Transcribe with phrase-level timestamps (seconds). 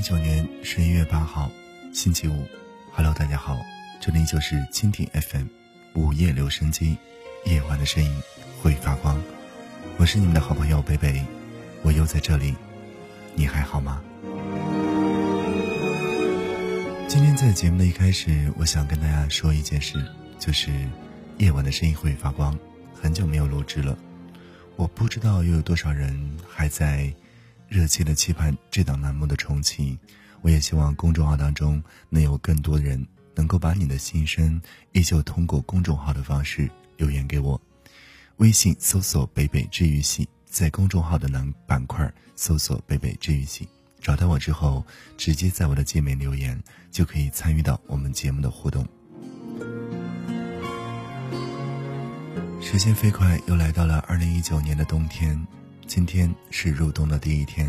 [0.00, 1.50] 一九年十一月八号，
[1.92, 2.46] 星期五。
[2.90, 3.60] Hello，大家好，
[4.00, 5.44] 这里就是蜻蜓 FM，
[5.92, 6.96] 午夜留声机，
[7.44, 8.10] 夜晚的声音
[8.62, 9.22] 会发光。
[9.98, 11.22] 我是你们的好朋友北北，
[11.82, 12.54] 我又在这里，
[13.34, 14.02] 你还好吗？
[17.06, 20.02] 今天在节目的一开始，我想跟大家说一件事，
[20.38, 20.72] 就是
[21.36, 22.58] 夜晚的声音会发光，
[22.94, 23.98] 很久没有录制了，
[24.76, 27.12] 我不知道又有多少人还在。
[27.70, 29.96] 热切的期盼这档栏目的重启，
[30.42, 33.06] 我也希望公众号当中能有更多人
[33.36, 34.60] 能够把你的心声
[34.90, 37.58] 依旧通过公众号的方式留言给我。
[38.38, 43.68] 微信搜索“北北治愈系”，在公众号的栏板块搜索“北北治愈系”，
[44.02, 44.84] 找到我之后，
[45.16, 46.60] 直接在我的界面留言，
[46.90, 48.84] 就可以参与到我们节目的互动。
[52.60, 55.40] 时间飞快，又来到了二零一九年的冬天。
[55.90, 57.68] 今天是入冬的第一天，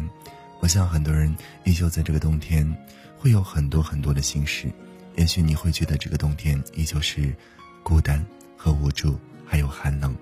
[0.59, 2.71] 我想很多人依旧在这个冬天，
[3.17, 4.71] 会有很多很多的心事。
[5.15, 7.35] 也许你会觉得这个冬天依旧是
[7.81, 8.23] 孤单
[8.55, 10.15] 和无助，还有寒冷。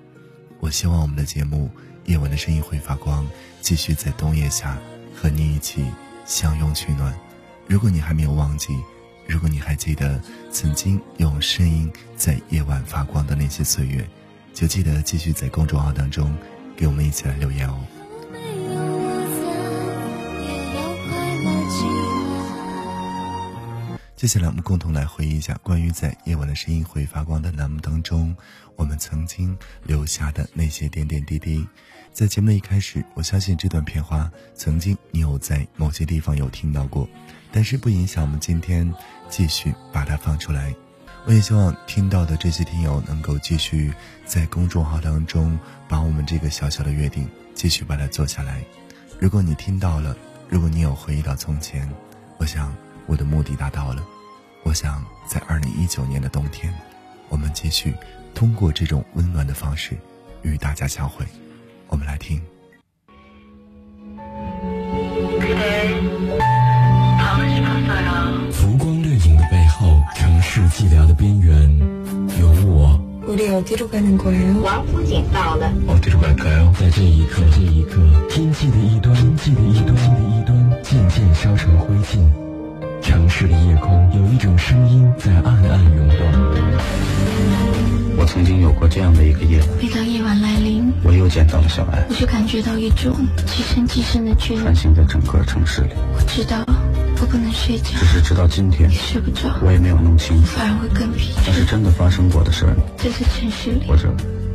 [0.61, 1.69] 我希望我们的节目
[2.09, 3.25] 《夜晚的声音会发光》，
[3.59, 4.79] 继续在冬夜下
[5.13, 5.83] 和你一起
[6.25, 7.13] 相拥取暖。
[7.67, 8.73] 如果你还没有忘记，
[9.27, 10.21] 如果你还记得
[10.53, 14.07] 曾经用声音在夜晚发光的那些岁月，
[14.53, 16.33] 就记得继续在公众号当中。
[16.79, 17.77] 给我们一起来留言哦。
[24.15, 28.33] 接下来，我们共同来回忆一下关于在夜晚的声音会发光的栏目当中，
[28.77, 31.67] 我们曾经留下的那些点点滴滴。
[32.13, 37.05] 在节目的一开始，我相信这段片花曾经你有在某些地方有听到过，
[37.51, 38.89] 但是不影响我们今天
[39.29, 40.73] 继续把它放出来。
[41.29, 43.93] 我也希望听到的这些听友能够继续
[44.25, 48.63] 在公众号当中把我们这个小小的约定继续把它做下来。
[49.19, 50.17] 如果你听到了，
[50.49, 51.87] 如果你有回忆到从前，
[52.39, 54.03] 我想我的目的达到了。
[54.63, 56.73] 我想在二零一九年的冬天，
[57.27, 57.93] 我们继续
[58.33, 59.95] 通过这种温暖的方式
[60.41, 61.23] 与大家相会。
[61.89, 62.41] 我们来听。
[70.69, 71.79] 寂寥的边缘，
[72.39, 72.99] 有我。
[74.63, 75.71] 王府井到了。
[76.79, 82.19] 在这一刻，这一刻，天际的一端，天际的一端，天的一端，渐渐烧成灰烬。
[83.01, 86.17] 城市的夜空，有一种声音在暗暗涌动。
[88.17, 89.67] 我曾经有过这样的一个夜晚。
[89.81, 93.15] 每当夜晚来临，我又见到了小艾，我就感觉到一种
[93.45, 94.61] 极深极深的眷恋。
[94.61, 95.89] 穿行在整个城市里。
[96.15, 96.65] 我知道。
[97.21, 101.41] 我不能睡觉，只是直到今天，睡不着，我也没有弄清楚，反而会更疲倦。
[101.47, 104.09] 那是真的发生过的事儿，在这城市里，或者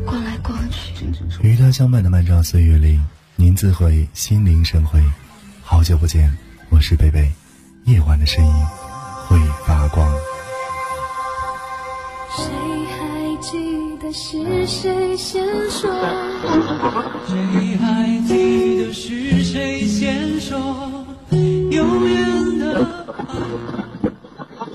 [0.07, 1.05] 逛来逛去，
[1.43, 2.99] 与他相伴的漫长岁月里，
[3.37, 4.99] 您自会心领神会。
[5.63, 6.35] 好久不见，
[6.71, 7.31] 我是贝贝，
[7.85, 8.53] 夜晚的声音
[9.29, 10.11] 会发光。
[12.35, 12.45] 谁
[12.89, 15.91] 还记得是谁先说？
[17.29, 20.94] 谁还记得是谁先说？
[21.75, 22.87] 永远的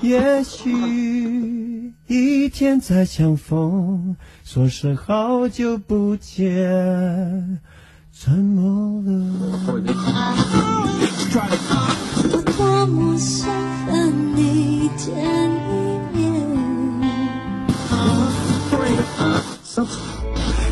[0.02, 7.60] 也许一天再相逢，说声好久不见，
[8.12, 9.10] 沉默了。
[12.56, 13.48] 多么想
[13.86, 13.92] 和
[14.34, 15.78] 你见一
[16.12, 16.18] 面，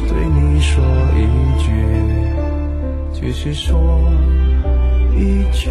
[0.09, 0.83] 对你说
[1.17, 1.19] 一
[1.63, 1.69] 句，
[3.15, 3.79] 继续说。
[5.19, 5.69] 一句，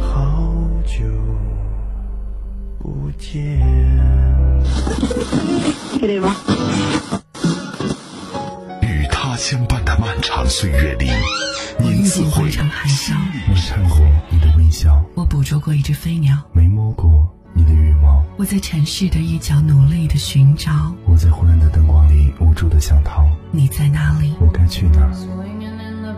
[0.00, 0.52] 好
[0.84, 1.04] 久
[2.80, 3.60] 不见。
[8.82, 11.08] 与他相伴的漫长岁月里，
[11.78, 12.64] 您自会心
[13.48, 17.31] 我看过你的微笑，我捕捉过一只飞鸟，没摸过。
[18.42, 20.72] 我在城市的一角努力的寻找，
[21.06, 23.24] 我在昏暗的灯光里无助的想逃。
[23.52, 24.34] 你在哪里？
[24.40, 25.08] 我该去哪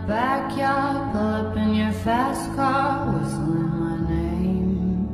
[0.07, 5.07] ？backyard, pull up in your fast car, whistling my name.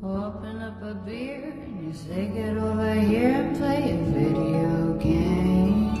[0.00, 5.92] Open up a beer and you say get over here and play a video game.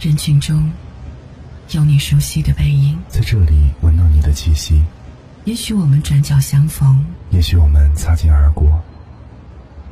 [0.00, 0.72] 人群中
[1.70, 4.82] 有你熟悉的背影，在这里闻到你的气息。
[5.44, 8.80] 也许我们转角相逢，也许我们擦肩而过。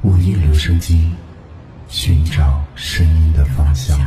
[0.03, 1.11] 午夜留声机，
[1.89, 3.99] 寻找声音的方向。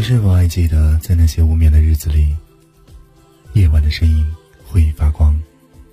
[0.00, 2.34] 你是否还记得，在那些无眠的日子里，
[3.52, 4.26] 夜晚的声音
[4.66, 5.38] 会发光，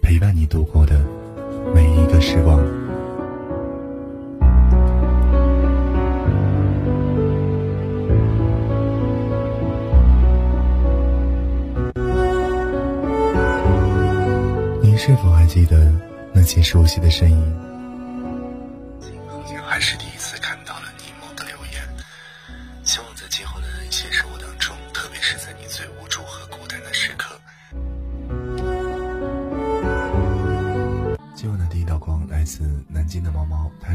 [0.02, 1.06] 陪伴你度过的
[1.76, 2.58] 每一个时光？
[14.82, 15.92] 你是否还记得
[16.32, 17.67] 那些熟悉的身影？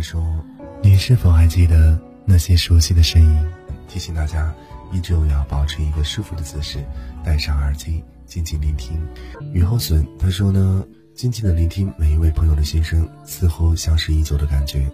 [0.02, 0.22] 说
[0.82, 3.46] ：“你是否还记得那些熟悉的声音？”
[3.88, 4.52] 提醒大家，
[4.93, 6.84] 依旧要保持一个舒服的姿势，
[7.25, 9.00] 戴上耳机，静静聆听。
[9.52, 10.84] 雨后笋他说呢，
[11.14, 14.90] 静静的聆听每一位朋友的心声，似乎相识已久的感觉。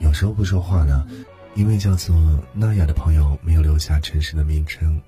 [0.00, 1.06] 有时候不说话呢，
[1.54, 2.16] 一位叫做
[2.52, 5.00] 娜雅的朋友没有留下城市的名称。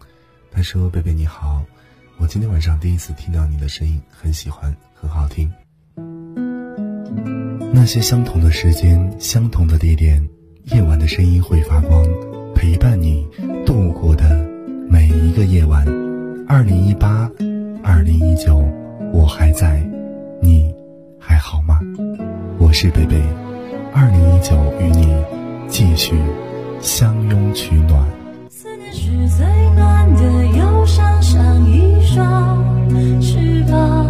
[0.53, 1.65] 他说：“贝贝你好，
[2.19, 5.53] 我今天晚上第一次听到你的声音，很喜欢，很好听。
[7.77, 10.29] 那些相同的时间，相同的地点，
[10.67, 12.07] 夜晚的声音会发光，
[12.55, 13.27] 陪伴你
[13.67, 14.49] 度过的
[14.89, 15.85] 每一个夜晚。
[16.47, 17.29] 二零一八，
[17.83, 18.65] 二零一九，
[19.13, 19.85] 我还在，
[20.41, 20.73] 你
[21.19, 21.81] 还好吗？
[22.59, 23.21] 我是贝贝。”
[23.93, 25.13] 二零一九，与你
[25.67, 26.15] 继续
[26.81, 28.07] 相拥取暖。
[28.49, 29.45] 思念是最
[29.75, 32.65] 暖的忧伤，像一双
[33.21, 34.04] 翅膀，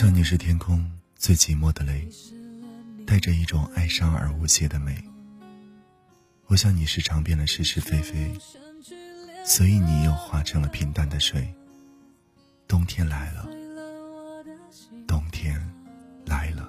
[0.00, 2.08] 想你是天空最寂寞的泪，
[3.06, 4.96] 带着一种哀伤而无邪的美。
[6.46, 8.32] 我想你是尝遍了是是非非，
[9.44, 11.52] 所以你又化成了平淡的水。
[12.66, 13.46] 冬天来了，
[15.06, 15.60] 冬天
[16.24, 16.66] 来了。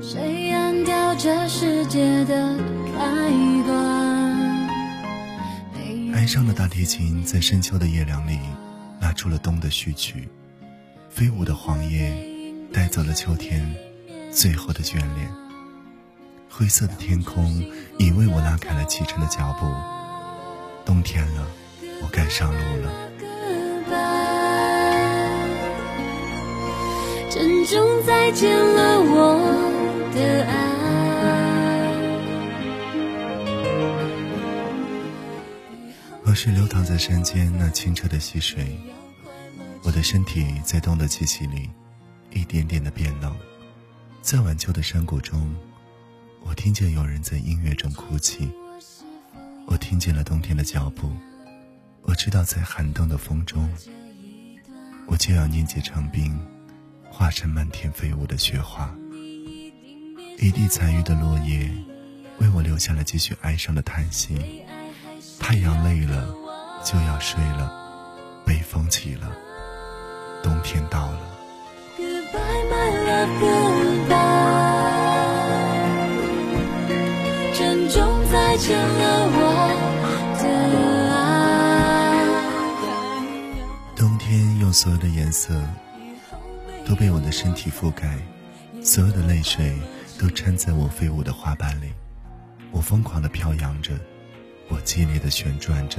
[0.00, 2.56] 谁按掉这世界的
[2.96, 3.28] 开
[3.66, 4.68] 关？
[6.14, 8.38] 哀伤的大提琴在深秋的夜凉里，
[9.00, 10.28] 拉出了冬的序曲。
[11.10, 12.16] 飞舞的黄叶，
[12.72, 13.74] 带走了秋天
[14.32, 15.28] 最后的眷恋。
[16.48, 17.62] 灰色的天空
[17.98, 19.66] 已为我拉开了启程的脚步。
[20.84, 21.46] 冬天了，
[22.02, 22.90] 我该上路了。
[27.28, 29.36] 珍重再见了我
[30.14, 30.54] 的爱。
[36.24, 38.99] 我是流淌在山间那清澈的溪水，我
[40.00, 41.68] 的身体在冬的气息里
[42.30, 43.36] 一点点的变冷。
[44.22, 45.54] 在晚秋的山谷中，
[46.40, 48.50] 我听见有人在音乐中哭泣。
[49.66, 51.12] 我听见了冬天的脚步，
[52.00, 53.70] 我知道在寒冬的风中，
[55.06, 56.34] 我就要凝结成冰，
[57.10, 58.90] 化成漫天飞舞的雪花。
[60.38, 61.70] 一地残余的落叶，
[62.38, 64.62] 为我留下了继续哀伤的叹息。
[65.38, 66.34] 太阳累了，
[66.82, 67.70] 就要睡了；
[68.46, 69.30] 北风起了，
[70.42, 71.18] 冬天到了。
[71.98, 74.08] Goodbye my love goodbye，
[77.58, 79.38] 珍重再见了我
[80.38, 80.44] 的
[81.14, 81.16] 爱。
[83.96, 85.54] 冬天用所有的颜色
[86.86, 88.18] 都被我的身体覆盖，
[88.82, 89.78] 所有的泪水
[90.18, 91.92] 都掺在我飞舞的花瓣里。
[92.72, 93.92] 我疯狂地飘扬着，
[94.68, 95.98] 我激烈地旋转着，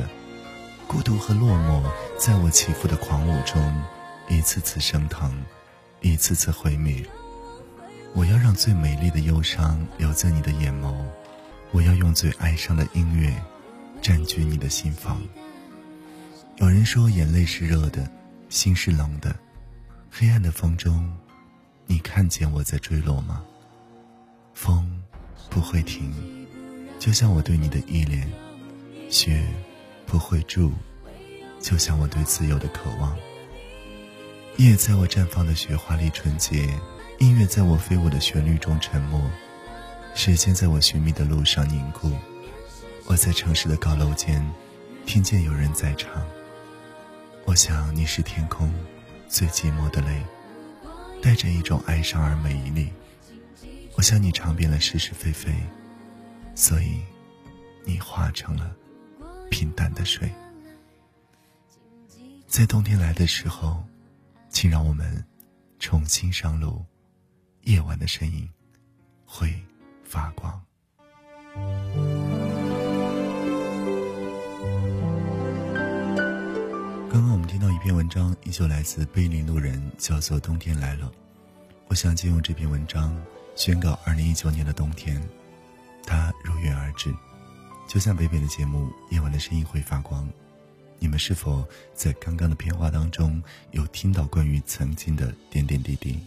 [0.88, 1.83] 孤独和落寞
[2.17, 3.62] 在我起伏的狂舞中，
[4.31, 5.29] 一次次升腾，
[6.00, 7.05] 一次次毁灭。
[8.13, 10.95] 我要让最美丽的忧伤留在你的眼眸，
[11.71, 13.29] 我要用最哀伤的音乐
[14.01, 15.21] 占据你的心房。
[16.59, 18.09] 有人说眼泪是热的，
[18.47, 19.35] 心是冷的，
[20.09, 21.13] 黑暗的风中，
[21.85, 23.43] 你看见我在坠落吗？
[24.53, 25.03] 风
[25.50, 26.09] 不会停，
[27.00, 28.25] 就像我对你的依恋；
[29.09, 29.45] 雪
[30.05, 30.71] 不会住，
[31.59, 33.13] 就像我对自由的渴望。
[34.58, 36.70] 夜在我绽放的雪花里纯洁，
[37.20, 39.20] 音乐在我飞舞的旋律中沉默，
[40.13, 42.12] 时间在我寻觅的路上凝固。
[43.05, 44.46] 我在城市的高楼间，
[45.05, 46.24] 听见有人在唱。
[47.46, 48.72] 我想你是天空
[49.27, 50.22] 最寂寞的泪，
[51.24, 52.91] 带着一种哀伤而美丽。
[53.96, 55.51] 我想你尝遍了是是非非，
[56.53, 57.01] 所以
[57.84, 58.70] 你化成了
[59.50, 60.29] 平淡的水。
[62.48, 63.84] 在冬天来的时候。
[64.51, 65.25] 请让我们
[65.79, 66.86] 重新上路，
[67.63, 68.48] 夜晚的身影
[69.25, 69.51] 会
[70.03, 70.62] 发光。
[77.10, 81.08] 刚刚我们听到一篇文章，依旧来自碑林路人，叫做《冬天来了》。
[81.88, 83.20] 我想借用这篇文章
[83.55, 85.22] 宣告二零一九年的冬天，
[86.05, 87.13] 它如约而至，
[87.88, 90.27] 就像北北的节目《夜晚的声音会发光》。
[91.03, 93.41] 你们是否在刚刚的片花当中
[93.72, 96.20] 有听到关于曾经的点点滴滴？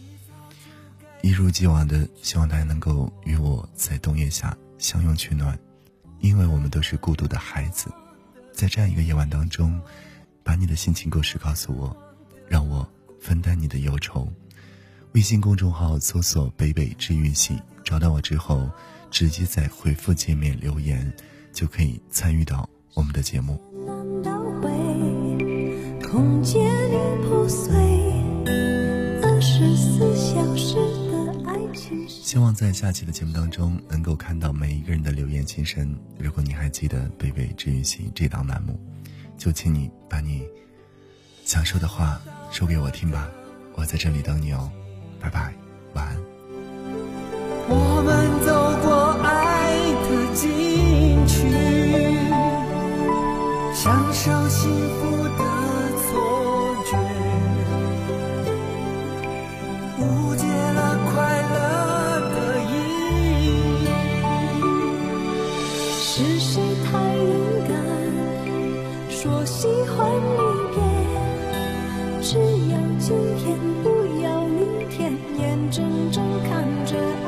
[1.21, 5.57] 一如既往的，希望大家能够与我在冬夜下相拥取暖，
[6.19, 7.89] 因为我们都是孤独的孩子。
[8.51, 9.81] 在这样一个夜晚当中，
[10.43, 11.95] 把你的心情故事告诉我，
[12.45, 12.85] 让我
[13.21, 14.29] 分担你的忧愁。
[15.13, 18.69] 微信公众号搜索“北北治愈系”，找到我之后，
[19.09, 21.11] 直接在回复界面留言，
[21.53, 23.74] 就可以参与到我们的节目。
[26.01, 27.73] 空间里破碎，
[29.21, 30.75] 二十四小时
[31.11, 32.07] 的爱情。
[32.07, 35.93] 希望在下期的节目当中能够看到每一个人的留言心声。
[36.17, 38.79] 如果你还记得“贝贝治愈系”这档栏目，
[39.37, 40.43] 就请你把你
[41.43, 43.29] 想说的话说给我听吧。
[43.73, 44.71] 我在这里等你哦，
[75.75, 77.24] 怔怔看着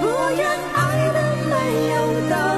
[0.00, 1.54] 不愿爱的没
[1.94, 2.53] 有道理。